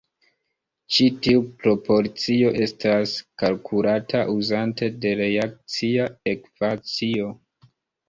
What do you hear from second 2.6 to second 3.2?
estas